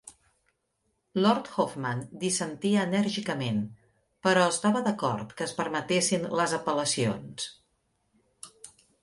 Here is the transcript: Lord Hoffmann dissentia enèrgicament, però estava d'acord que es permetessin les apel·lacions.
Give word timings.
Lord 1.25 1.49
Hoffmann 1.57 2.01
dissentia 2.23 2.85
enèrgicament, 2.89 3.59
però 4.29 4.47
estava 4.55 4.83
d'acord 4.89 5.37
que 5.39 5.47
es 5.49 5.55
permetessin 5.61 6.27
les 6.41 6.57
apel·lacions. 6.61 7.47